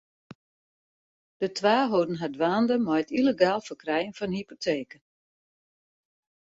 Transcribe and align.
De 1.41 1.47
twa 1.57 1.77
holden 1.91 2.17
har 2.19 2.31
dwaande 2.35 2.75
mei 2.85 2.99
it 3.03 3.13
yllegaal 3.17 3.61
ferkrijen 3.67 4.17
fan 4.17 4.35
hypoteken. 4.37 5.01